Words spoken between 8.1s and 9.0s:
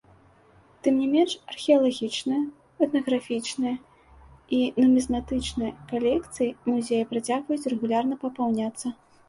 папаўняцца.